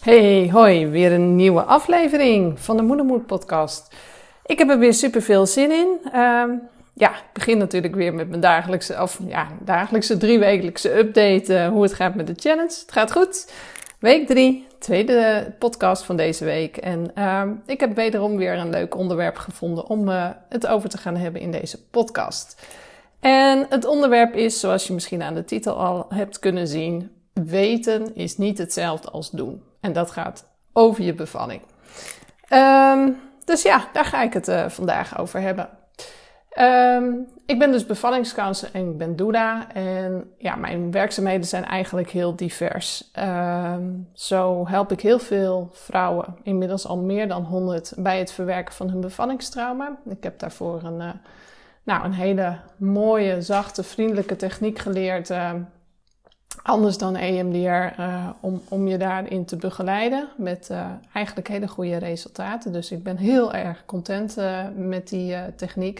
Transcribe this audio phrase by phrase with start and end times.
[0.00, 3.94] Hey, hoi, weer een nieuwe aflevering van de Moedermoed podcast.
[4.46, 5.98] Ik heb er weer super veel zin in.
[6.12, 6.50] Ehm,
[6.94, 11.82] ja, ik begin natuurlijk weer met mijn dagelijkse, of ja, dagelijkse driewekelijkse update uh, hoe
[11.82, 12.74] het gaat met de challenge.
[12.80, 13.52] Het gaat goed.
[13.98, 16.76] Week drie, tweede podcast van deze week.
[16.76, 20.98] En uh, ik heb wederom weer een leuk onderwerp gevonden om uh, het over te
[20.98, 22.66] gaan hebben in deze podcast.
[23.20, 28.14] En het onderwerp is, zoals je misschien aan de titel al hebt kunnen zien, weten
[28.14, 29.62] is niet hetzelfde als doen.
[29.80, 31.62] En dat gaat over je bevalling.
[32.52, 35.68] Um, dus ja, daar ga ik het uh, vandaag over hebben.
[36.58, 39.72] Um, ik ben dus bevallingscounselor en ik ben doula.
[39.72, 43.10] En ja, mijn werkzaamheden zijn eigenlijk heel divers.
[43.18, 48.74] Um, zo help ik heel veel vrouwen, inmiddels al meer dan 100, bij het verwerken
[48.74, 49.98] van hun bevallingstrauma.
[50.08, 51.10] Ik heb daarvoor een, uh,
[51.82, 55.30] nou, een hele mooie, zachte, vriendelijke techniek geleerd.
[56.62, 61.96] Anders dan EMDR, uh, om, om je daarin te begeleiden met uh, eigenlijk hele goede
[61.96, 62.72] resultaten.
[62.72, 65.98] Dus ik ben heel erg content uh, met die techniek.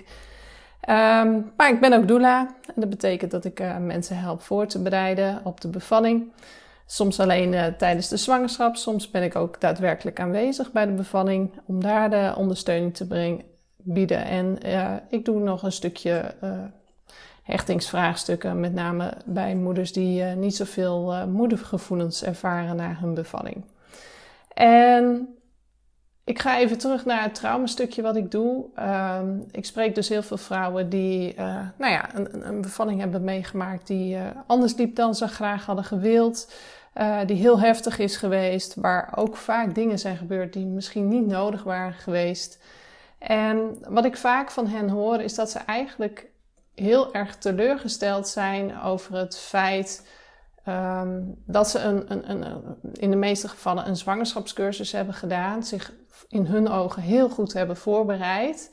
[0.89, 2.41] Um, maar ik ben ook doula.
[2.67, 6.33] En dat betekent dat ik mensen help voor te bereiden op de bevalling.
[6.87, 8.77] Soms alleen tijdens de zwangerschap.
[8.77, 13.43] Soms ben ik ook daadwerkelijk aanwezig bij de bevalling om daar de ondersteuning te brengen,
[13.77, 14.25] bieden.
[14.25, 14.59] En
[15.09, 16.34] ik doe nog een stukje
[17.51, 23.65] hechtingsvraagstukken, met name bij moeders die uh, niet zoveel uh, moedergevoelens ervaren na hun bevalling.
[24.55, 25.29] En
[26.25, 28.65] ik ga even terug naar het traumastukje wat ik doe.
[29.21, 31.39] Um, ik spreek dus heel veel vrouwen die uh,
[31.78, 36.53] nou ja, een, een, bevalling hebben meegemaakt die anders liep dan ze graag hadden gewild.
[37.27, 41.62] die heel heftig is geweest, waar ook vaak dingen zijn gebeurd die misschien niet nodig
[41.62, 42.59] waren geweest.
[43.19, 46.30] En wat ik vaak van hen hoor is dat ze eigenlijk
[46.81, 50.09] heel erg teleurgesteld zijn over het feit
[50.69, 55.92] um, dat ze een, een, een, in de meeste gevallen een zwangerschapscursus hebben gedaan, zich
[56.28, 58.70] in hun ogen heel goed hebben voorbereid.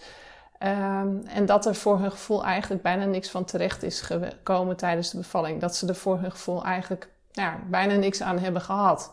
[0.63, 5.09] Um, en dat er voor hun gevoel eigenlijk bijna niks van terecht is gekomen tijdens
[5.09, 5.61] de bevalling.
[5.61, 9.11] Dat ze er voor hun gevoel eigenlijk ja, bijna niks aan hebben gehad.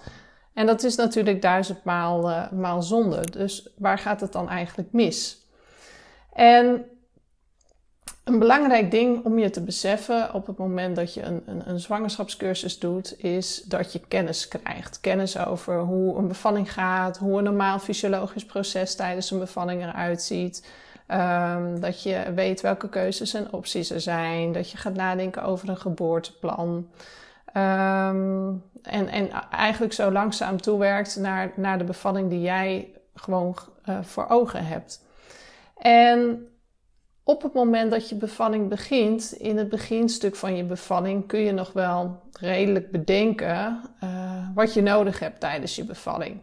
[0.54, 3.30] En dat is natuurlijk duizendmaal uh, maal zonde.
[3.30, 5.46] Dus waar gaat het dan eigenlijk mis?
[6.32, 6.84] En
[8.24, 11.80] een belangrijk ding om je te beseffen op het moment dat je een, een, een,
[11.80, 15.00] zwangerschapscursus doet, is dat je kennis krijgt.
[15.00, 20.22] Kennis over hoe een bevalling gaat, hoe een normaal fysiologisch proces tijdens een bevalling eruit
[20.22, 20.66] ziet.
[21.08, 24.52] Um, dat je weet welke keuzes en opties er zijn.
[24.52, 26.88] Dat je gaat nadenken over een geboorteplan.
[27.56, 33.56] Um, en, en eigenlijk zo langzaam toewerkt naar, naar de bevalling die jij gewoon
[33.88, 35.04] uh, voor ogen hebt.
[35.76, 36.48] En
[37.24, 41.52] op het moment dat je bevalling begint, in het beginstuk van je bevalling, kun je
[41.52, 46.40] nog wel redelijk bedenken uh, wat je nodig hebt tijdens je bevalling.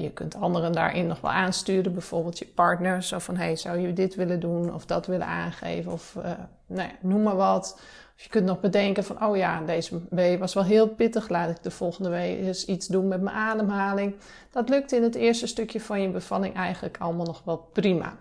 [0.00, 3.02] Je kunt anderen daarin nog wel aansturen, bijvoorbeeld je partner.
[3.02, 6.24] Zo van, hey, zou je dit willen doen of dat willen aangeven of uh,
[6.66, 7.80] nou ja, noem maar wat.
[8.16, 11.28] Of je kunt nog bedenken van, oh ja, deze wee was wel heel pittig.
[11.28, 14.14] Laat ik de volgende wee eens iets doen met mijn ademhaling.
[14.50, 18.16] Dat lukt in het eerste stukje van je bevalling eigenlijk allemaal nog wel prima.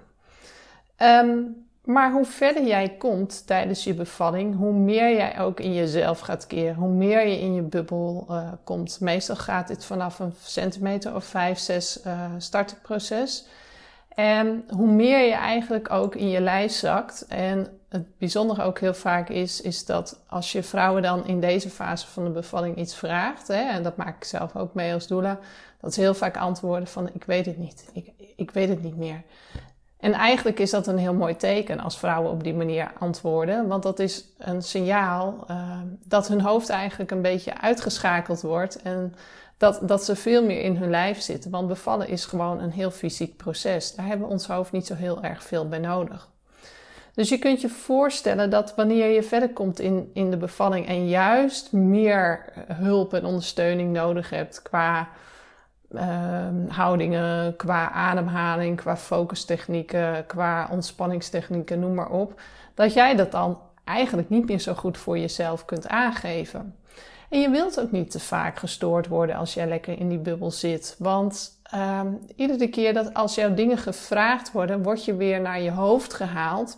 [1.01, 6.19] Um, maar hoe verder jij komt tijdens je bevalling, hoe meer jij ook in jezelf
[6.19, 8.99] gaat keren, hoe meer je in je bubbel uh, komt.
[8.99, 13.47] Meestal gaat dit vanaf een centimeter of vijf, zes uh, startproces.
[14.15, 17.25] En hoe meer je eigenlijk ook in je lijf zakt.
[17.27, 21.69] En het bijzondere ook heel vaak is, is dat als je vrouwen dan in deze
[21.69, 25.07] fase van de bevalling iets vraagt, hè, en dat maak ik zelf ook mee als
[25.07, 25.39] doula,
[25.79, 28.97] dat ze heel vaak antwoorden van ik weet het niet, ik, ik weet het niet
[28.97, 29.21] meer.
[30.01, 33.83] En eigenlijk is dat een heel mooi teken als vrouwen op die manier antwoorden, want
[33.83, 39.15] dat is een signaal uh, dat hun hoofd eigenlijk een beetje uitgeschakeld wordt en
[39.57, 41.51] dat, dat ze veel meer in hun lijf zitten.
[41.51, 43.95] Want bevallen is gewoon een heel fysiek proces.
[43.95, 46.29] Daar hebben we ons hoofd niet zo heel erg veel bij nodig.
[47.13, 51.07] Dus je kunt je voorstellen dat wanneer je verder komt in, in de bevalling en
[51.07, 55.09] juist meer hulp en ondersteuning nodig hebt qua
[55.93, 62.41] uh, houdingen, qua ademhaling, qua focustechnieken, qua ontspanningstechnieken, noem maar op,
[62.73, 66.75] dat jij dat dan eigenlijk niet meer zo goed voor jezelf kunt aangeven.
[67.29, 70.51] En je wilt ook niet te vaak gestoord worden als jij lekker in die bubbel
[70.51, 70.95] zit.
[70.99, 75.71] Want um, iedere keer dat als jouw dingen gevraagd worden, word je weer naar je
[75.71, 76.77] hoofd gehaald.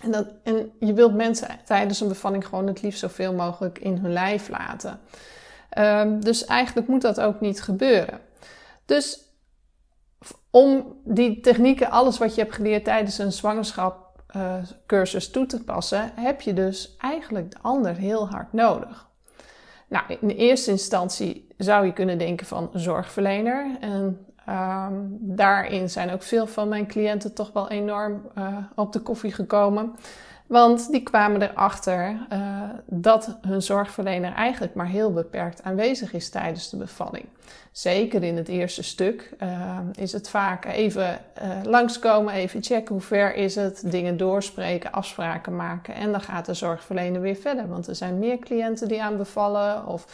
[0.00, 4.12] En, en je wilt mensen tijdens een bevalling gewoon het liefst zoveel mogelijk in hun
[4.12, 5.00] lijf laten.
[5.78, 8.20] Um, dus eigenlijk moet dat ook niet gebeuren.
[8.84, 9.22] Dus
[10.50, 16.12] om die technieken, alles wat je hebt geleerd tijdens een zwangerschapscursus uh, toe te passen,
[16.14, 19.08] heb je dus eigenlijk de ander heel hard nodig.
[19.88, 23.76] Nou, in eerste instantie zou je kunnen denken van zorgverlener.
[23.80, 29.00] En um, daarin zijn ook veel van mijn cliënten toch wel enorm uh, op de
[29.00, 29.94] koffie gekomen.
[30.54, 36.70] Want die kwamen erachter uh, dat hun zorgverlener eigenlijk maar heel beperkt aanwezig is tijdens
[36.70, 37.24] de bevalling.
[37.72, 43.04] Zeker in het eerste stuk uh, is het vaak even uh, langskomen, even checken hoe
[43.04, 47.68] ver is het, dingen doorspreken, afspraken maken en dan gaat de zorgverlener weer verder.
[47.68, 50.06] Want er zijn meer cliënten die aan bevallen of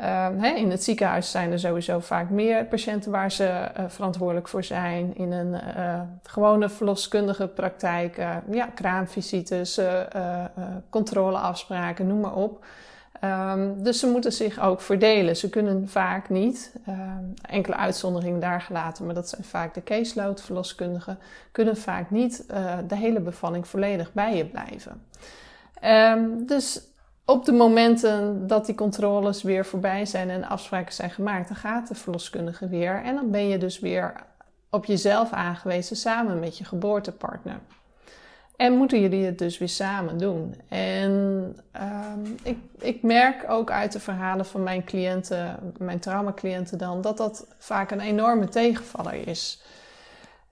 [0.00, 4.64] uh, in het ziekenhuis zijn er sowieso vaak meer patiënten waar ze uh, verantwoordelijk voor
[4.64, 5.16] zijn.
[5.16, 8.16] In een uh, gewone verloskundige praktijk,
[8.50, 9.80] ja, kraamvisites,
[10.90, 12.64] controleafspraken, noem maar op.
[13.24, 15.36] Um, dus ze moeten zich ook verdelen.
[15.36, 16.72] Ze kunnen vaak niet,
[17.42, 21.18] enkele uitzonderingen daar gelaten, maar dat zijn vaak de caseload verloskundigen,
[21.52, 22.44] kunnen vaak niet
[22.88, 25.02] de hele bevalling volledig bij je blijven.
[26.46, 26.93] Dus
[27.24, 31.88] op de momenten dat die controles weer voorbij zijn en afspraken zijn gemaakt, dan gaat
[31.88, 33.02] de verloskundige weer.
[33.04, 34.14] En dan ben je dus weer
[34.70, 37.58] op jezelf aangewezen samen met je geboortepartner.
[38.56, 40.54] En moeten jullie het dus weer samen doen.
[40.68, 41.10] En
[41.82, 47.16] um, ik, ik merk ook uit de verhalen van mijn cliënten, mijn traumacliënten dan, dat
[47.16, 49.62] dat vaak een enorme tegenvaller is.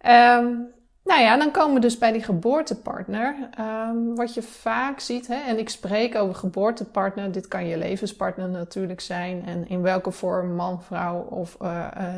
[0.06, 0.66] Um,
[1.04, 3.48] nou ja, dan komen we dus bij die geboortepartner.
[3.60, 8.48] Um, wat je vaak ziet, hè, en ik spreek over geboortepartner, dit kan je levenspartner
[8.48, 9.46] natuurlijk zijn.
[9.46, 12.14] En in welke vorm, man, vrouw of uh, uh,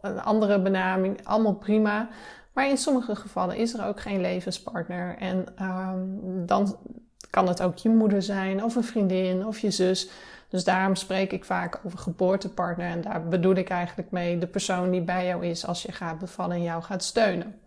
[0.00, 2.08] een andere benaming, allemaal prima.
[2.52, 5.16] Maar in sommige gevallen is er ook geen levenspartner.
[5.18, 6.76] En um, dan
[7.30, 10.10] kan het ook je moeder zijn, of een vriendin, of je zus.
[10.48, 12.86] Dus daarom spreek ik vaak over geboortepartner.
[12.86, 16.18] En daar bedoel ik eigenlijk mee de persoon die bij jou is als je gaat
[16.18, 17.59] bevallen en jou gaat steunen.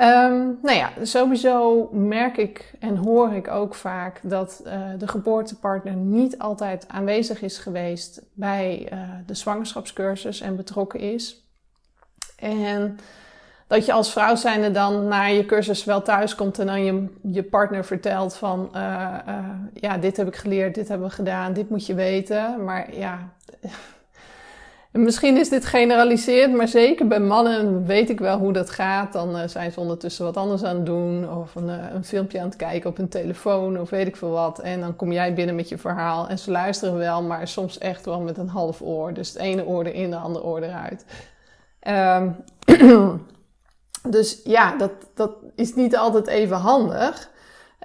[0.00, 5.94] Um, nou ja, sowieso merk ik en hoor ik ook vaak dat uh, de geboortepartner
[5.94, 11.44] niet altijd aanwezig is geweest bij uh, de zwangerschapscursus en betrokken is.
[12.38, 12.98] En
[13.66, 17.06] dat je als vrouw zijnde dan na je cursus wel thuis komt en dan je,
[17.22, 19.14] je partner vertelt van, uh,
[19.74, 22.64] ja, dit heb ik geleerd, dit hebben we gedaan, dit moet je weten.
[22.64, 23.32] Maar ja,
[24.96, 29.12] Misschien is dit generaliseerd, maar zeker bij mannen weet ik wel hoe dat gaat.
[29.12, 32.40] Dan uh, zijn ze ondertussen wat anders aan het doen, of een, uh, een, filmpje
[32.40, 34.58] aan het kijken op hun telefoon, of weet ik veel wat.
[34.58, 36.28] En dan kom jij binnen met je verhaal.
[36.28, 39.12] En ze luisteren wel, maar soms echt wel met een half oor.
[39.12, 41.04] Dus het ene oor erin, de andere oor eruit.
[41.88, 42.36] Um,
[44.16, 47.30] dus ja, dat, dat is niet altijd even handig.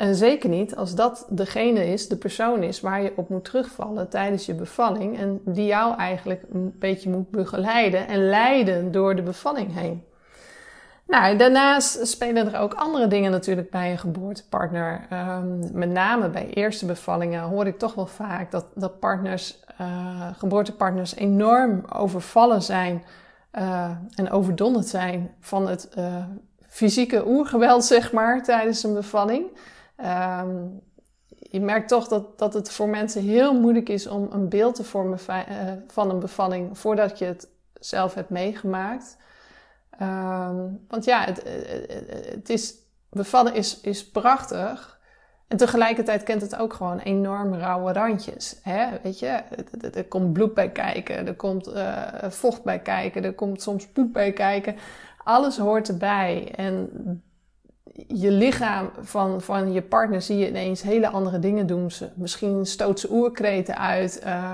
[0.01, 4.09] En zeker niet als dat degene is, de persoon is waar je op moet terugvallen
[4.09, 5.19] tijdens je bevalling.
[5.19, 10.03] En die jou eigenlijk een beetje moet begeleiden en leiden door de bevalling heen.
[11.07, 15.07] Nou, daarnaast spelen er ook andere dingen natuurlijk bij een geboortepartner.
[15.13, 20.27] Um, met name bij eerste bevallingen hoor ik toch wel vaak dat, dat partners, uh,
[20.37, 23.03] geboortepartners enorm overvallen zijn
[23.53, 26.03] uh, en overdonderd zijn van het uh,
[26.67, 29.45] fysieke oergeweld, zeg maar, tijdens een bevalling.
[30.05, 30.81] Um,
[31.37, 34.83] je merkt toch dat, dat het voor mensen heel moeilijk is om een beeld te
[34.83, 35.35] vormen uh,
[35.87, 39.17] van een bevalling voordat je het zelf hebt meegemaakt.
[40.01, 41.43] Um, want ja, het,
[42.31, 42.75] het, is,
[43.09, 44.99] bevallen is, is prachtig.
[45.47, 48.59] En tegelijkertijd kent het ook gewoon enorm rauwe randjes.
[48.61, 48.87] Hè?
[49.03, 49.27] Weet je,
[49.93, 51.71] er, komt bloed bij kijken, er komt
[52.29, 54.75] vocht bij kijken, er komt soms poep bij kijken.
[55.23, 56.53] Alles hoort erbij.
[56.55, 56.89] En
[58.07, 61.91] je lichaam van, van je partner zie je ineens hele andere dingen doen.
[61.91, 64.21] Ze, misschien stoot ze oerkreten uit.
[64.25, 64.51] Uh,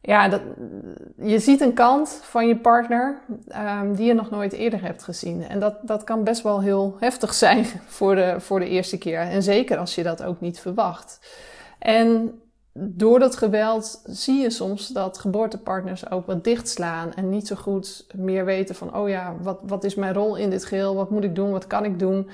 [0.00, 0.40] ja, dat,
[1.16, 3.18] je ziet een kant van je partner
[3.80, 5.48] um, die je nog nooit eerder hebt gezien.
[5.48, 9.18] En dat, dat kan best wel heel heftig zijn voor de, voor de eerste keer.
[9.18, 11.18] En zeker als je dat ook niet verwacht.
[11.78, 12.40] En
[12.76, 18.06] door dat geweld zie je soms dat geboortepartners ook wat dichtslaan en niet zo goed
[18.14, 20.94] meer weten van, oh ja, wat, wat is mijn rol in dit geheel?
[20.94, 21.50] Wat moet ik doen?
[21.50, 22.28] Wat kan ik doen?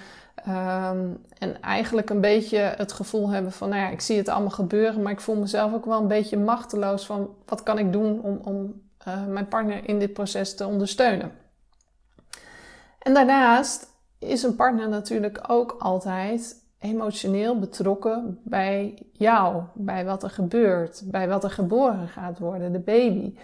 [0.49, 4.51] Um, en eigenlijk een beetje het gevoel hebben van, nou ja, ik zie het allemaal
[4.51, 8.21] gebeuren, maar ik voel mezelf ook wel een beetje machteloos van, wat kan ik doen
[8.23, 11.33] om, om uh, mijn partner in dit proces te ondersteunen?
[12.99, 20.31] En daarnaast is een partner natuurlijk ook altijd emotioneel betrokken bij jou, bij wat er
[20.31, 23.35] gebeurt, bij wat er geboren gaat worden, de baby.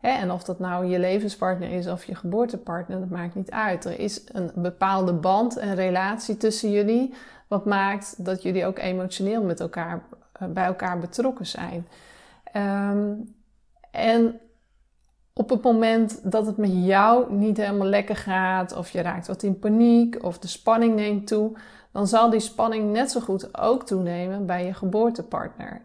[0.00, 3.84] en of dat nou je levenspartner is of je geboortepartner, dat maakt niet uit.
[3.84, 7.14] Er is een bepaalde band en relatie tussen jullie,
[7.48, 11.86] wat maakt dat jullie ook emotioneel met elkaar, eh, bij elkaar betrokken zijn.
[12.56, 13.34] Um,
[13.90, 14.40] en
[15.32, 19.42] op het moment dat het met jou niet helemaal lekker gaat, of je raakt wat
[19.42, 21.52] in paniek, of de spanning neemt toe,
[21.94, 25.82] dan zal die spanning net zo goed ook toenemen bij je geboortepartner.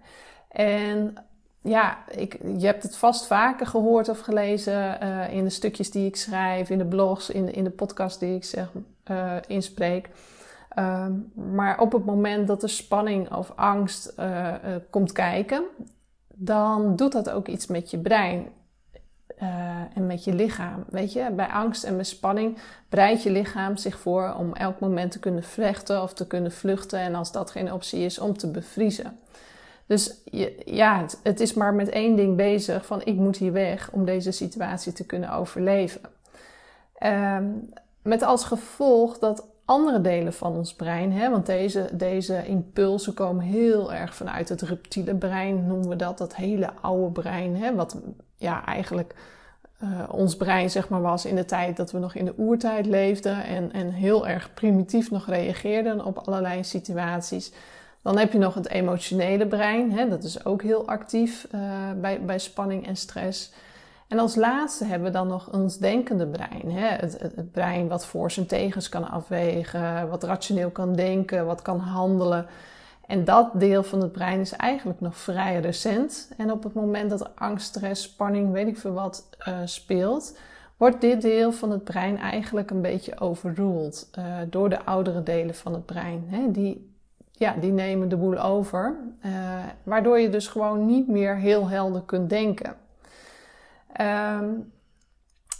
[0.48, 1.14] En
[1.62, 6.08] ja, ik, je hebt het vast vaker gehoord of gelezen uh, in de stukjes die
[6.08, 8.72] ik schrijf, in de blogs, in, in de podcast die ik zeg,
[9.12, 10.10] uh, inspreek.
[10.80, 14.54] Um, maar op het moment dat er spanning of angst uh,
[14.90, 15.64] komt kijken,
[16.28, 18.48] dan doet dat ook iets met je brein.
[19.94, 20.84] En met je lichaam.
[20.90, 22.58] Weet je, bij angst en bij spanning
[22.90, 27.00] breidt je lichaam zich voor om elk moment te kunnen vechten of te kunnen vluchten.
[27.00, 29.20] En als dat geen optie is, om te bevriezen.
[29.86, 30.16] Dus
[30.66, 34.06] ja, het, het, is maar met één ding bezig: van ik moet hier weg om
[34.06, 36.02] deze situatie te kunnen overleven.
[37.04, 37.70] Um,
[38.02, 43.44] met als gevolg dat andere delen van ons brein, hè, want deze, deze impulsen komen
[43.44, 47.98] heel erg vanuit het reptiele brein, noemen we dat, dat hele oude brein, hè, wat
[48.40, 49.16] ja, eigenlijk
[49.84, 52.86] uh, ons brein zeg maar was in de tijd dat we nog in de oertijd
[52.86, 57.52] leefden en, en heel erg primitief nog reageerden op allerlei situaties.
[58.02, 61.62] Dan heb je nog het emotionele brein, hè, dat is ook heel actief uh,
[62.02, 63.52] bij, bij spanning en stress.
[64.10, 66.72] En als laatste hebben we dan nog ons denkende brein.
[66.72, 66.88] Hè?
[66.88, 72.46] Het, brein wat voor zijn tegens kan afwegen, wat rationeel kan denken, wat kan handelen.
[73.10, 76.32] En dat deel van het brein is eigenlijk nog vrij recent.
[76.38, 80.38] En op het moment dat angst, stress, spanning, weet ik veel wat uh, speelt,
[80.78, 85.56] wordt dit deel van het brein eigenlijk een beetje overruled uh, door de oudere delen
[85.56, 86.24] van het brein.
[86.28, 86.52] Hè?
[86.52, 86.90] Die
[87.32, 88.96] ja, die nemen de boel over.
[89.26, 89.32] Uh,
[89.84, 92.76] waardoor je dus gewoon niet meer heel helder kunt denken.
[94.02, 94.72] Um,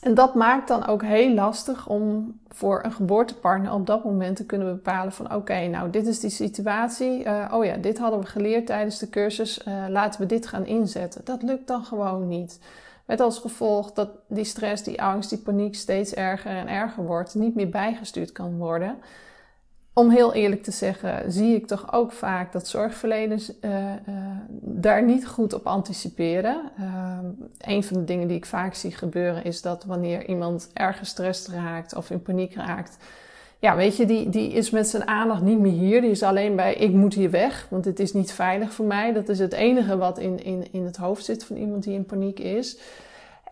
[0.02, 4.46] en dat maakt dan ook heel lastig om voor een geboortepartner op dat moment te
[4.46, 7.24] kunnen bepalen van oké, nou dit is die situatie.
[7.26, 9.62] Uh, oh ja, dit hadden we geleerd tijdens de cursus.
[9.68, 11.22] Uh, laten we dit gaan inzetten.
[11.26, 12.60] Dat lukt dan gewoon niet.
[13.06, 17.36] Met als gevolg dat die stress, die angst, die paniek steeds erger en erger wordt,
[17.36, 18.98] niet meer bijgestuurd kan worden
[20.00, 24.16] om heel eerlijk te zeggen, zie ik toch ook vaak dat zorgverleners uh, uh,
[24.62, 26.62] daar niet goed op anticiperen.
[26.80, 27.18] Uh,
[27.58, 31.48] een van de dingen die ik vaak zie gebeuren is dat wanneer iemand erg gestrest
[31.48, 32.98] raakt of in paniek raakt,
[33.62, 36.02] ja, weet je, die, die is met zijn aandacht niet meer hier.
[36.02, 39.14] Die is alleen bij ik moet hier weg, want het is niet veilig voor mij.
[39.14, 42.06] Dat is het enige wat in, in, in het hoofd zit van iemand die in
[42.06, 42.78] paniek is.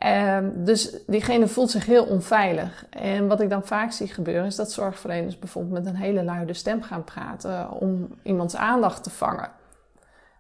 [0.06, 2.86] Um, dus diegene voelt zich heel onveilig.
[2.90, 6.54] En wat ik dan vaak zie gebeuren is dat zorgverleners bijvoorbeeld met een hele luide
[6.54, 9.50] stem gaan praten om iemands aandacht te vangen.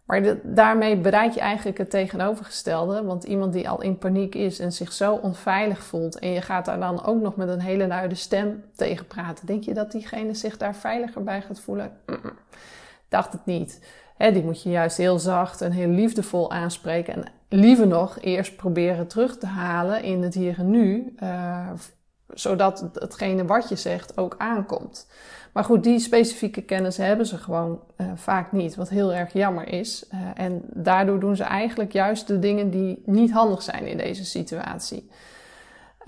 [0.05, 3.03] Maar daarmee bereik je eigenlijk het tegenovergestelde.
[3.03, 6.19] Want iemand die al in paniek is en zich zo onveilig voelt.
[6.19, 9.45] en je gaat daar dan ook nog met een hele luide stem tegen praten.
[9.45, 11.91] denk je dat diegene zich daar veiliger bij gaat voelen?
[13.09, 13.79] Dacht het niet.
[14.17, 17.13] Die moet je juist heel zacht en heel liefdevol aanspreken.
[17.13, 21.15] En liever nog eerst proberen terug te halen in het hier en nu.
[21.23, 21.69] Uh,
[22.33, 25.07] zodat hetgene wat je zegt ook aankomt.
[25.53, 28.75] Maar goed, die specifieke kennis hebben ze gewoon uh, vaak niet.
[28.75, 30.05] Wat heel erg jammer is.
[30.13, 34.25] Uh, en daardoor doen ze eigenlijk juist de dingen die niet handig zijn in deze
[34.25, 35.09] situatie.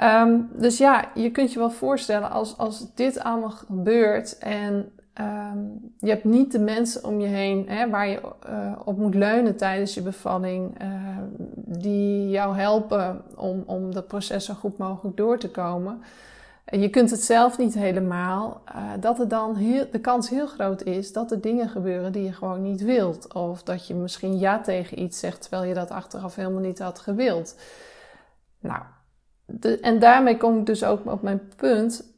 [0.03, 5.93] Um, dus ja, je kunt je wel voorstellen als, als dit allemaal gebeurt en Um,
[5.97, 9.57] je hebt niet de mensen om je heen hè, waar je uh, op moet leunen
[9.57, 10.88] tijdens je bevalling, uh,
[11.55, 16.01] die jou helpen om, om dat proces zo goed mogelijk door te komen.
[16.65, 20.47] En je kunt het zelf niet helemaal, uh, dat er dan heel, de kans heel
[20.47, 23.33] groot is dat er dingen gebeuren die je gewoon niet wilt.
[23.33, 26.99] Of dat je misschien ja tegen iets zegt terwijl je dat achteraf helemaal niet had
[26.99, 27.55] gewild.
[28.59, 28.81] Nou,
[29.81, 32.08] en daarmee kom ik dus ook op mijn punt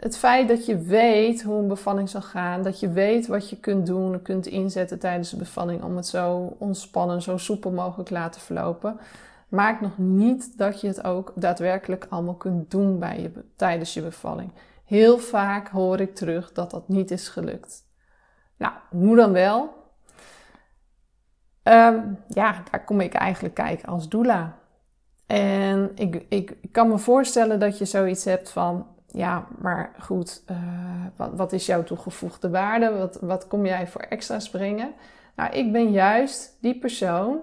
[0.00, 3.56] het feit dat je weet hoe een bevalling zal gaan, dat je weet wat je
[3.56, 8.10] kunt doen en kunt inzetten tijdens de bevalling om het zo ontspannen, zo soepel mogelijk
[8.10, 8.98] laten verlopen,
[9.48, 14.02] maakt nog niet dat je het ook daadwerkelijk allemaal kunt doen bij je, tijdens je
[14.02, 14.52] bevalling.
[14.84, 17.84] Heel vaak hoor ik terug dat dat niet is gelukt.
[18.56, 19.82] Nou, hoe dan wel?
[21.62, 24.58] Um, ja, daar kom ik eigenlijk kijken als doula.
[25.26, 30.56] En ik, ik kan me voorstellen dat je zoiets hebt van, ja, maar goed, uh,
[31.16, 32.96] wat, wat, is jouw toegevoegde waarde?
[32.96, 34.92] Wat, wat kom jij voor extra's brengen?
[35.36, 37.38] Nou, ik ben juist die persoon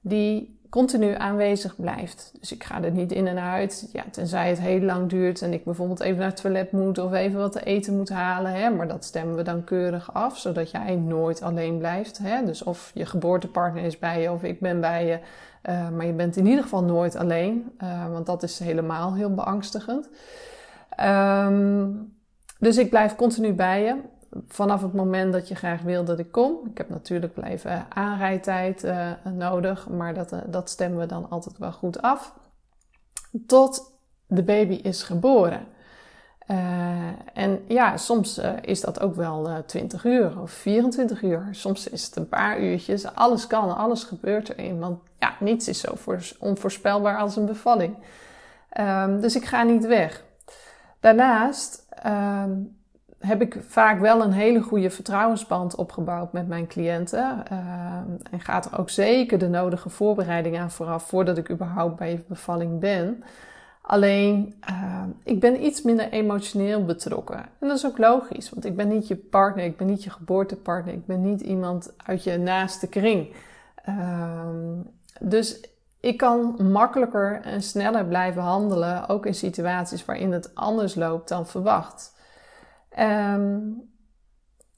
[0.00, 2.32] die continu aanwezig blijft.
[2.40, 5.52] Dus ik ga er niet in en uit, ja, tenzij het heel lang duurt en
[5.52, 8.52] ik bijvoorbeeld even naar het toilet moet of even wat te eten moet halen.
[8.52, 8.70] Hè?
[8.70, 12.18] Maar dat stemmen we dan keurig af, zodat jij nooit alleen blijft.
[12.18, 12.44] Hè?
[12.44, 15.18] Dus of je geboortepartner is bij je of ik ben bij je.
[15.70, 19.34] Uh, maar je bent in ieder geval nooit alleen, uh, want dat is helemaal heel
[19.34, 20.08] beangstigend.
[21.00, 22.12] Um,
[22.58, 23.96] dus ik blijf continu bij je.
[24.48, 26.66] Vanaf het moment dat je graag wil dat ik kom.
[26.70, 31.30] Ik heb natuurlijk wel even aanrijtijd uh, nodig, maar dat, uh, dat stemmen we dan
[31.30, 32.34] altijd wel goed af.
[33.46, 33.92] Tot
[34.26, 35.66] de baby is geboren.
[37.34, 41.48] en ja, soms is dat ook wel 20 uur of 24 uur.
[41.50, 43.14] Soms is het een paar uurtjes.
[43.14, 44.78] Alles kan, alles gebeurt erin.
[44.78, 45.94] Want ja, niets is zo
[46.38, 47.96] onvoorspelbaar als een bevalling.
[48.70, 50.24] Ehm, dus ik ga niet weg.
[51.04, 52.52] Daarnaast ehm,
[53.18, 57.42] heb ik vaak wel een hele goede vertrouwensband opgebouwd met mijn cliënten.
[57.52, 57.58] Uh,
[58.30, 62.24] en gaat er ook zeker de nodige voorbereiding aan vooraf voordat ik überhaupt bij je
[62.28, 63.24] bevalling ben.
[63.82, 67.38] Alleen, uh, ik ben iets minder emotioneel betrokken.
[67.38, 70.10] En dat is ook logisch, want ik ben niet je partner, ik ben niet je
[70.10, 73.34] geboortepartner, ik ben niet iemand uit je naaste kring.
[75.20, 75.73] dus
[76.04, 81.46] ik kan makkelijker en sneller blijven handelen, ook in situaties waarin het anders loopt dan
[81.46, 82.16] verwacht.
[82.98, 83.82] Um,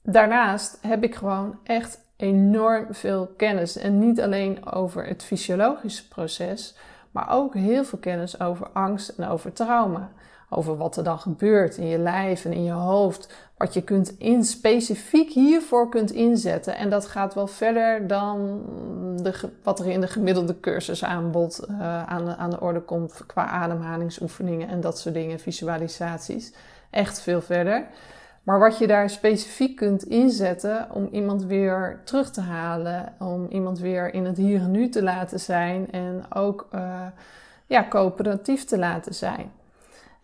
[0.03, 3.77] daarnaast heb ik gewoon echt enorm veel kennis.
[3.77, 6.77] En niet alleen over het fysiologische proces,
[7.11, 10.11] maar ook heel veel kennis over angst en over trauma.
[10.49, 13.33] Over wat er dan gebeurt in je lijf en in je hoofd.
[13.57, 16.77] Wat je kunt in, specifiek hiervoor kunt inzetten.
[16.77, 18.61] En dat gaat wel verder dan
[19.23, 23.45] de, wat er in de gemiddelde cursusaanbod uh, aan, de, aan de orde komt qua
[23.45, 26.53] ademhalingsoefeningen en dat soort dingen, visualisaties
[26.89, 27.87] echt veel verder.
[28.43, 33.79] Maar wat je daar specifiek kunt inzetten om iemand weer terug te halen, om iemand
[33.79, 37.05] weer in het hier en nu te laten zijn en ook uh,
[37.65, 39.51] ja, coöperatief te laten zijn.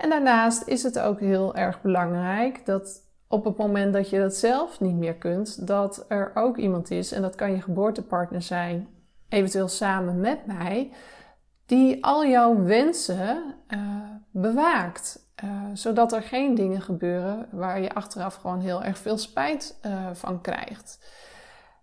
[0.04, 4.36] En daarnaast is het ook heel erg belangrijk dat op het moment dat je dat
[4.36, 8.88] zelf niet meer kunt, dat er ook iemand is, en dat kan je geboortepartner zijn,
[9.30, 10.92] eventueel samen met mij,
[11.66, 13.80] die al jouw wensen uh,
[14.32, 15.32] bewaakt.
[15.44, 20.10] Uh, zodat er geen dingen gebeuren waar je achteraf gewoon heel erg veel spijt uh,
[20.14, 21.00] van krijgt.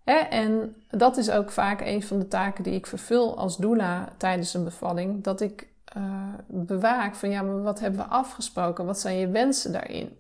[0.04, 0.14] Hè?
[0.14, 4.54] En dat is ook vaak een van de taken die ik vervul als doula tijdens
[4.54, 5.24] een bevalling.
[5.24, 6.02] Dat ik uh,
[6.46, 8.86] bewaak van ja, maar wat hebben we afgesproken?
[8.86, 10.16] Wat zijn je wensen daarin?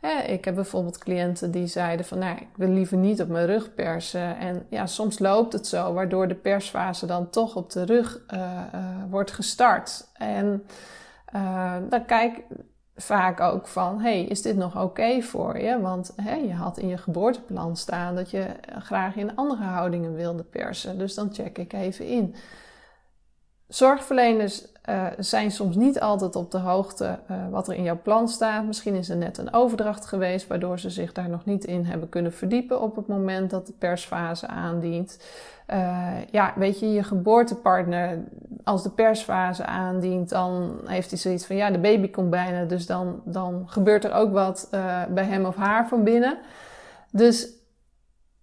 [0.00, 0.22] Hè?
[0.22, 3.74] Ik heb bijvoorbeeld cliënten die zeiden van nou, ik wil liever niet op mijn rug
[3.74, 4.36] persen.
[4.38, 8.20] En ja, soms loopt het zo, waardoor de persfase dan toch op de rug
[9.10, 10.08] wordt gestart.
[10.12, 10.66] En
[11.88, 12.42] dan kijk
[12.96, 15.80] vaak ook van, hey, is dit nog oké voor je?
[15.80, 18.46] Want hey, je had in je geboorteplan staan dat je
[18.78, 20.98] graag in andere houdingen wilde persen.
[20.98, 22.34] Dus dan check ik even in.
[23.70, 28.28] Zorgverleners uh, zijn soms niet altijd op de hoogte uh, wat er in jouw plan
[28.28, 28.64] staat.
[28.64, 32.08] Misschien is er net een overdracht geweest, waardoor ze zich daar nog niet in hebben
[32.08, 35.18] kunnen verdiepen op het moment dat de persfase aandient.
[35.72, 38.18] Uh, ja, weet je, je geboortepartner,
[38.64, 42.86] als de persfase aandient, dan heeft hij zoiets van, ja, de baby komt bijna, dus
[42.86, 44.68] dan, dan gebeurt er ook wat
[45.08, 46.38] bij hem of haar van binnen.
[47.10, 47.48] Dus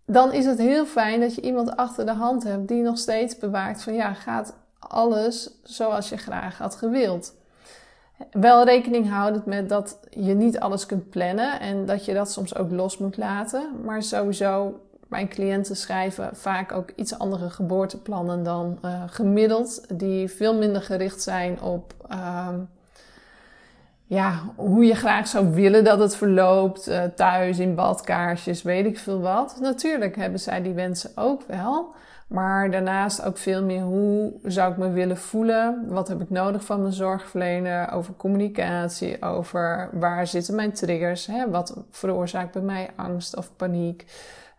[0.05, 3.37] dan is het heel fijn dat je iemand achter de hand hebt die nog steeds
[3.37, 7.35] bewaakt van, ja, gaat alles zoals je graag had gewild.
[8.31, 12.55] Wel rekening houdend met dat je niet alles kunt plannen en dat je dat soms
[12.55, 13.69] ook los moet laten.
[13.83, 20.57] Maar sowieso, mijn cliënten schrijven vaak ook iets andere geboorteplannen dan uh, gemiddeld, die veel
[20.57, 22.47] minder gericht zijn op uh,
[24.07, 28.99] ja, hoe je graag zou willen dat het verloopt, uh, thuis in badkaarsjes, weet ik
[28.99, 29.57] veel wat.
[29.61, 31.95] Natuurlijk hebben zij die wensen ook wel.
[32.27, 35.85] Maar daarnaast ook veel meer hoe zou ik me willen voelen?
[35.87, 37.91] Wat heb ik nodig van mijn zorgverlener?
[37.91, 41.25] Over communicatie, over waar zitten mijn triggers?
[41.25, 41.49] Hè?
[41.49, 44.05] Wat veroorzaakt bij mij angst of paniek?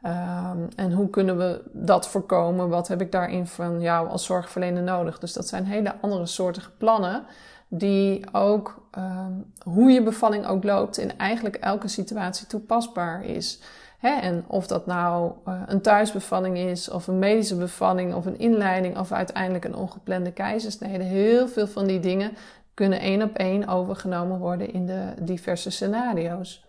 [0.07, 2.69] Um, en hoe kunnen we dat voorkomen?
[2.69, 5.19] Wat heb ik daarin van jou als zorgverlener nodig?
[5.19, 7.25] Dus dat zijn hele andere soorten plannen
[7.69, 13.61] die ook um, hoe je bevalling ook loopt in eigenlijk elke situatie toepasbaar is.
[13.99, 14.11] Hè?
[14.21, 18.99] En of dat nou uh, een thuisbevalling is, of een medische bevalling, of een inleiding,
[18.99, 21.05] of uiteindelijk een ongeplande keizersnede.
[21.05, 22.37] Heel veel van die dingen
[22.75, 26.65] kunnen één op één overgenomen worden in de diverse scenario's.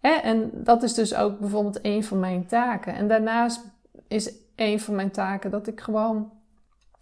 [0.00, 2.94] En dat is dus ook bijvoorbeeld een van mijn taken.
[2.94, 3.60] En daarnaast
[4.08, 6.30] is een van mijn taken dat ik gewoon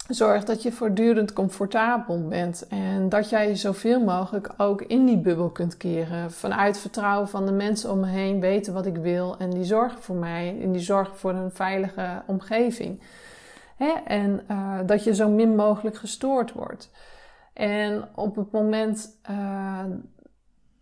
[0.09, 5.51] Zorg dat je voortdurend comfortabel bent en dat jij zoveel mogelijk ook in die bubbel
[5.51, 6.33] kunt keren.
[6.33, 10.03] Vanuit vertrouwen van de mensen om me heen weten wat ik wil en die zorgen
[10.03, 13.03] voor mij en die zorgen voor een veilige omgeving.
[13.77, 13.93] Hè?
[14.05, 16.91] En uh, dat je zo min mogelijk gestoord wordt.
[17.53, 19.85] En op het moment uh,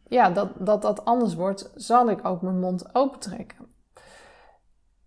[0.08, 3.66] ja, dat, dat dat anders wordt, zal ik ook mijn mond opentrekken.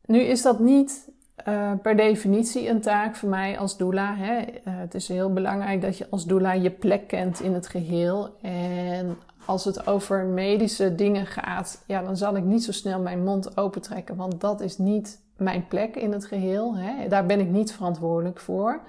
[0.06, 1.10] Nu is dat niet
[1.46, 4.16] uh, per definitie een taak voor mij als doula.
[4.16, 4.38] Hè.
[4.40, 8.36] Uh, het is heel belangrijk dat je als doula je plek kent in het geheel.
[8.42, 13.24] En als het over medische dingen gaat, ja, dan zal ik niet zo snel mijn
[13.24, 16.78] mond opentrekken, want dat is niet mijn plek in het geheel.
[16.78, 17.08] Hè.
[17.08, 18.80] Daar ben ik niet verantwoordelijk voor.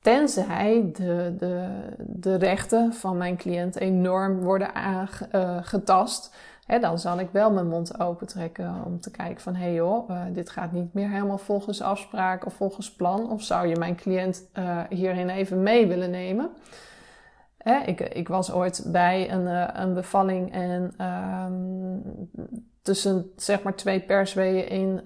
[0.00, 1.68] Tenzij de, de,
[1.98, 6.34] de rechten van mijn cliënt enorm worden aangetast.
[6.66, 9.54] Hè, dan zal ik wel mijn mond open trekken om te kijken van...
[9.54, 13.30] hé hey joh, uh, dit gaat niet meer helemaal volgens afspraak of volgens plan.
[13.30, 16.50] Of zou je mijn cliënt uh, hierin even mee willen nemen?
[17.58, 22.02] Hè, ik, ik was ooit bij een, uh, een bevalling en um,
[22.82, 25.00] tussen zeg maar twee persweeën in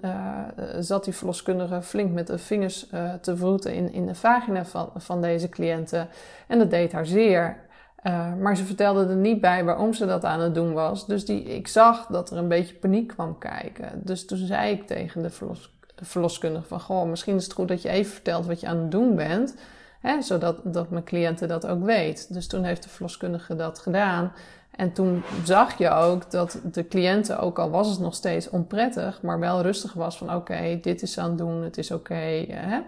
[0.79, 2.89] zat die verloskundige flink met de vingers
[3.21, 6.07] te vroeten in, in de vagina van, van deze cliënten.
[6.47, 7.67] En dat deed haar zeer.
[8.03, 11.07] Uh, maar ze vertelde er niet bij waarom ze dat aan het doen was.
[11.07, 14.01] Dus die, ik zag dat er een beetje paniek kwam kijken.
[14.03, 16.79] Dus toen zei ik tegen de verlos, verloskundige van...
[16.79, 19.55] Goh, misschien is het goed dat je even vertelt wat je aan het doen bent.
[19.99, 22.33] Hè, zodat dat mijn cliënten dat ook weet.
[22.33, 24.31] Dus toen heeft de verloskundige dat gedaan.
[24.75, 29.21] En toen zag je ook dat de cliënten, ook al was het nog steeds onprettig...
[29.21, 32.13] maar wel rustig was van oké, dit is aan het doen, het is oké.
[32.13, 32.85] Okay,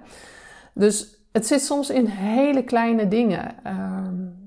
[0.73, 3.55] dus het zit soms in hele kleine dingen...
[3.67, 4.40] Um,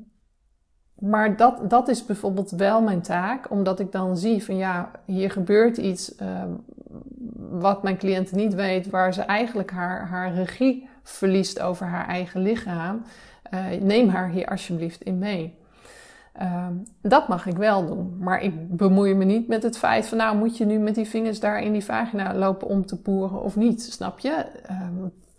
[0.98, 5.30] maar dat, dat is bijvoorbeeld wel mijn taak, omdat ik dan zie van ja, hier
[5.30, 6.42] gebeurt iets uh,
[7.37, 12.40] wat mijn cliënt niet weet, waar ze eigenlijk haar, haar regie verliest over haar eigen
[12.40, 13.02] lichaam.
[13.54, 15.54] Uh, neem haar hier alsjeblieft in mee.
[16.40, 16.66] Uh,
[17.00, 20.37] dat mag ik wel doen, maar ik bemoei me niet met het feit van nou
[20.37, 23.57] moet je nu met die vingers daar in die vagina lopen om te poeren of
[23.57, 24.44] niet, snap je?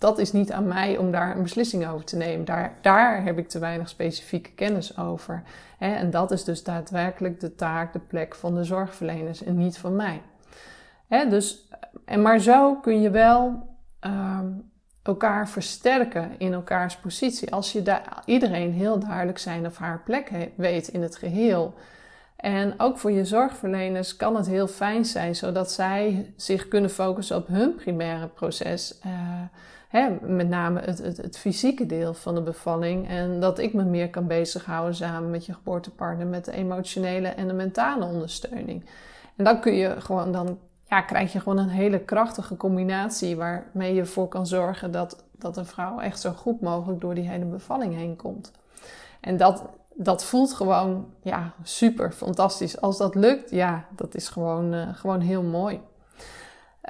[0.05, 2.45] Dat is niet aan mij om daar een beslissing over te nemen.
[2.45, 5.43] Daar, daar heb ik te weinig specifieke kennis over.
[5.79, 9.95] En dat is dus daadwerkelijk de taak, de plek van de zorgverleners en niet van
[9.95, 10.21] mij.
[11.29, 11.69] Dus,
[12.05, 13.67] en maar zo kun je wel
[13.99, 14.47] ehm,
[15.03, 17.51] elkaar versterken in elkaars positie.
[17.51, 21.73] Als je daar iedereen heel duidelijk zijn of haar plek weet in het geheel.
[22.35, 27.37] En ook voor je zorgverleners kan het heel fijn zijn, zodat zij zich kunnen focussen
[27.37, 28.99] op hun primaire proces.
[29.05, 29.11] Uh,
[30.21, 33.09] met name het, het, het, fysieke deel van de bevalling.
[33.09, 37.47] En dat ik me meer kan bezighouden samen met je geboortepartner met de emotionele en
[37.47, 38.85] de mentale ondersteuning.
[39.35, 43.93] En dan kun je gewoon, dan ja, krijg je gewoon een hele krachtige combinatie waarmee
[43.93, 47.45] je ervoor kan zorgen dat, dat een vrouw echt zo goed mogelijk door die hele
[47.45, 48.51] bevalling heen komt.
[49.19, 52.81] En dat, dat voelt gewoon ja, super fantastisch.
[52.81, 55.75] Als dat lukt, ja, dat is gewoon, uh, gewoon heel mooi.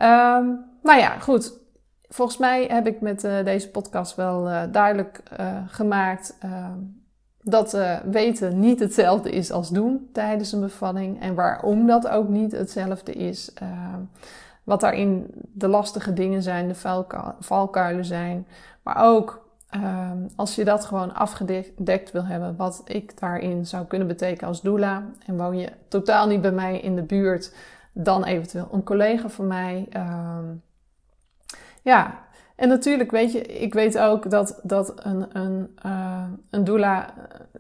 [0.02, 1.64] Um, nou ja, goed
[2.10, 6.38] volgens mij heb ik met uh, deze podcast wel uh, duidelijk uh, gemaakt
[7.48, 12.52] dat weten niet hetzelfde is als doen tijdens een bevalling en waarom dat ook niet
[12.52, 13.54] hetzelfde is.
[14.64, 17.06] wat daarin de lastige dingen zijn, de
[17.40, 18.48] valkuilen zijn,
[18.84, 19.50] maar ook
[20.36, 25.04] als je dat gewoon afgedekt wil hebben, wat ik daarin zou kunnen betekenen als doula
[25.26, 27.56] en woon je totaal niet bij mij in de buurt,
[27.94, 29.88] dan eventueel een collega van mij.
[31.86, 32.20] Ja,
[32.56, 37.14] en natuurlijk weet je, ik weet ook dat, dat een, een, uh, een doula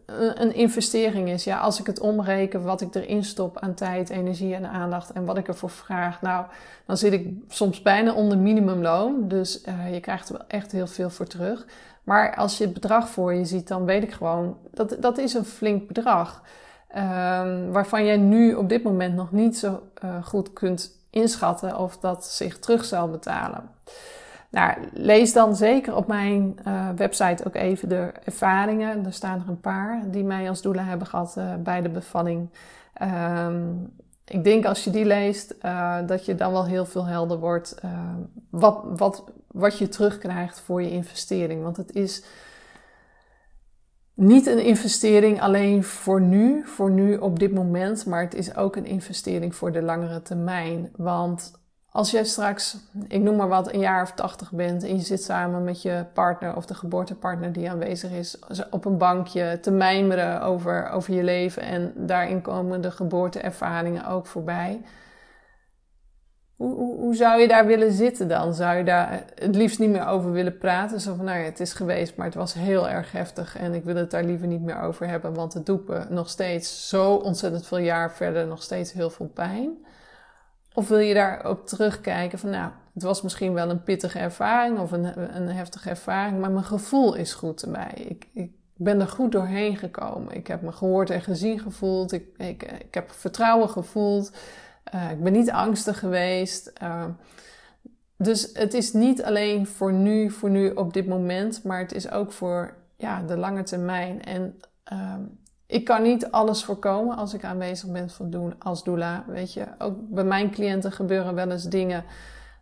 [0.05, 1.43] een, een, investering is.
[1.43, 5.25] Ja, als ik het omreken, wat ik erin stop aan tijd, energie en aandacht en
[5.25, 6.45] wat ik ervoor vraag, nou,
[6.85, 9.27] dan zit ik soms bijna onder minimumloon.
[9.27, 11.65] Dus uh, je krijgt er wel echt heel veel voor terug.
[12.03, 15.33] Maar als je het bedrag voor je ziet, dan weet ik gewoon, dat, dat is
[15.33, 16.43] een flink bedrag.
[16.95, 21.97] Um, waarvan jij nu op dit moment nog niet zo uh, goed kunt inschatten of
[21.97, 23.69] dat zich terug zal betalen.
[24.49, 29.05] Nou, lees dan zeker op mijn uh, website ook even de ervaringen.
[29.05, 32.49] Er staan er een paar die mij als doula hebben gehad uh, bij de bevalling.
[33.01, 33.93] Um,
[34.25, 37.75] ik denk als je die leest, uh, dat je dan wel heel veel helder wordt
[38.49, 41.63] wat, wat, wat je terugkrijgt voor je investering.
[41.63, 42.23] Want het is
[44.15, 48.75] niet een investering alleen voor nu, voor nu op dit moment, maar het is ook
[48.75, 50.89] een investering voor de langere termijn.
[50.95, 51.51] Want
[51.89, 55.23] als jij straks, ik noem maar wat, een jaar of tachtig bent en je zit
[55.23, 58.37] samen met je partner of de geboortepartner die aanwezig is
[58.69, 64.25] op een bankje te mijmeren over, over je leven en daarin komen de geboorteervaringen ook
[64.25, 64.81] voorbij.
[66.55, 68.53] Hoe, zou je daar willen zitten dan?
[68.53, 71.01] Zou je daar het liefst niet meer over willen praten?
[71.01, 73.83] Zo van, nou ja, het is geweest, maar het was heel erg heftig en ik
[73.83, 77.13] wil het daar liever niet meer over hebben, want het doet me nog steeds zo
[77.13, 79.85] ontzettend veel jaar verder nog steeds heel veel pijn.
[80.73, 84.91] Of wil je daarop terugkijken van, nou, het was misschien wel een pittige ervaring of
[84.91, 87.91] een, een heftige ervaring, maar mijn gevoel is goed erbij.
[88.07, 90.35] Ik, ik ben er goed doorheen gekomen.
[90.35, 92.11] Ik heb me gehoord en gezien gevoeld.
[92.11, 94.31] Ik, ik heb vertrouwen gevoeld.
[94.93, 96.73] Uh, ik ben niet angstig geweest.
[96.83, 97.05] Uh,
[98.17, 102.11] dus het is niet alleen voor nu, voor nu op dit moment, maar het is
[102.11, 104.23] ook voor ja, de lange termijn.
[104.23, 104.59] En
[104.93, 105.13] uh,
[105.67, 109.23] ik kan niet alles voorkomen als ik aanwezig ben van doen als doula.
[109.27, 112.03] Weet je, ook bij mijn cliënten gebeuren wel eens dingen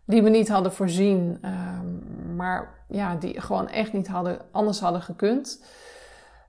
[0.04, 5.02] die we niet hadden voorzien, ehm, maar ja, die gewoon echt niet hadden, anders hadden
[5.02, 5.64] gekund.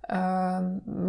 [0.05, 0.63] Ehm,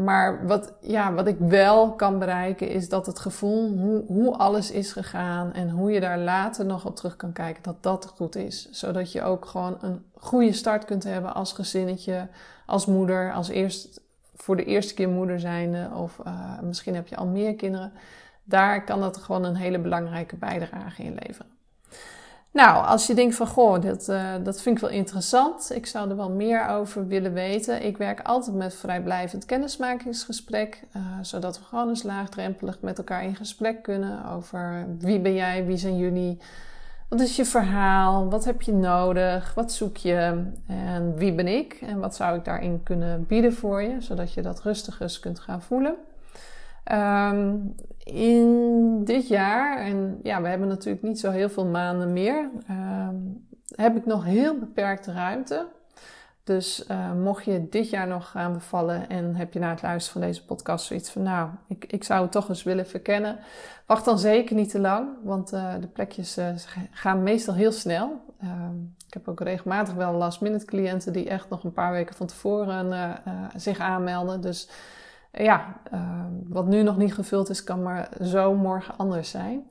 [0.05, 4.71] maar wat, ja, wat ik wel kan bereiken is dat het gevoel hoe, hoe alles
[4.71, 8.37] is gegaan en hoe je daar later nog op terug kan kijken, dat dat goed
[8.37, 8.71] is.
[8.71, 12.29] Zodat je ook gewoon een goede start kunt hebben als gezinnetje,
[12.67, 14.01] als moeder, als eerst,
[14.35, 17.93] voor de eerste keer moeder zijnde of uh, misschien heb je al meer kinderen.
[18.45, 21.56] Daar kan dat gewoon een hele belangrijke bijdrage in leveren.
[22.57, 25.71] Nou, als je denkt van, goh, dat, uh, dat vind ik wel interessant.
[25.75, 27.85] Ik zou er wel meer over willen weten.
[27.85, 30.83] Ik werk altijd met vrijblijvend kennismakingsgesprek.
[30.97, 35.67] Uh, zodat we gewoon eens laagdrempelig met elkaar in gesprek kunnen over wie ben jij,
[35.67, 36.39] wie zijn jullie,
[37.09, 41.79] wat is je verhaal, wat heb je nodig, wat zoek je en wie ben ik
[41.87, 45.39] en wat zou ik daarin kunnen bieden voor je, zodat je dat rustig eens kunt
[45.39, 45.95] gaan voelen.
[46.93, 52.51] Um, in dit jaar, en ja, we hebben natuurlijk niet zo heel veel maanden meer,
[52.71, 55.67] um, heb ik nog heel beperkte ruimte.
[56.45, 60.21] Dus uh, mocht je dit jaar nog gaan bevallen en heb je na het luisteren
[60.21, 63.39] van deze podcast zoiets van, nou, ik, ik zou het toch eens willen verkennen,
[63.87, 66.49] wacht dan zeker niet te lang, want uh, de plekjes uh,
[66.91, 68.21] gaan meestal heel snel.
[69.07, 72.27] ik heb ook regelmatig wel last minute cliënten die echt nog een paar weken van
[72.27, 73.19] tevoren
[73.57, 74.41] zich aanmelden.
[74.41, 74.69] Dus
[75.45, 76.01] ja, uh,
[76.49, 79.71] wat nu nog niet gevuld is, kan maar zo morgen anders zijn.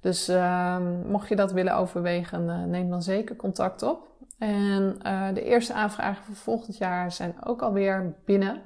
[0.00, 0.76] Dus uh,
[1.06, 4.08] mocht je dat willen overwegen, uh, neem dan zeker contact op.
[4.38, 8.60] En uh, de eerste aanvragen voor volgend jaar zijn ook alweer binnen.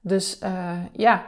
[0.00, 1.24] Dus uh, ja,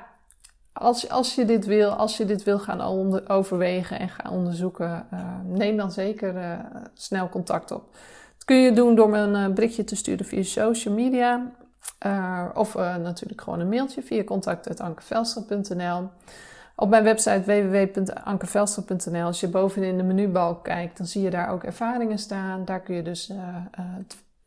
[0.73, 5.07] als, als je dit wil, als je dit wil gaan onder, overwegen en gaan onderzoeken,
[5.45, 6.61] neem dan zeker
[6.95, 7.93] snel contact op.
[8.35, 11.51] Dat kun je doen door me een berichtje te sturen via social media.
[12.07, 16.09] Uh, of uh, natuurlijk gewoon een mailtje via contact.ankevelstra.nl.
[16.77, 21.65] Op mijn website www.ankevelstra.nl, als je bovenin de menubalk kijkt, dan zie je daar ook
[21.65, 22.65] ervaringen staan.
[22.65, 23.37] Daar kun je dus, uh,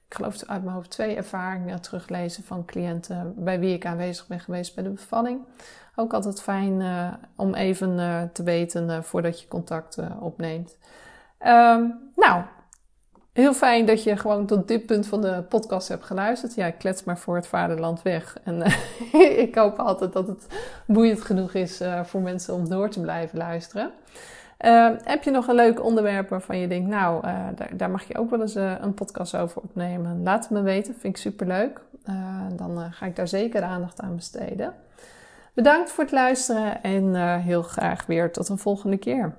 [0.08, 4.40] ik geloof uit mijn hoofd, twee ervaringen teruglezen van cliënten bij wie ik aanwezig ben
[4.40, 5.42] geweest bij de bevalling.
[5.96, 6.84] Ook altijd fijn
[7.36, 10.78] om even te weten voordat je contact opneemt.
[11.40, 12.44] Um, nou,
[13.34, 16.56] Heel fijn dat je gewoon tot dit punt van de podcast hebt geluisterd.
[16.56, 18.38] Ja, ik klets maar voor het vaderland weg.
[18.44, 18.56] En
[19.14, 20.48] uh, ik hoop altijd dat het
[20.88, 23.92] boeiend genoeg is uh, voor mensen om door te blijven luisteren.
[24.60, 27.22] Uh, heb je nog een leuk onderwerp waarvan je denkt, nou,
[27.56, 30.24] daar, daar, mag je ook wel eens een podcast over opnemen?
[30.24, 31.82] Laat het me weten, vind ik superleuk.
[32.56, 34.74] dan ga ik daar zeker aandacht aan besteden.
[35.54, 39.34] Bedankt voor het luisteren en heel graag weer tot een volgende keer.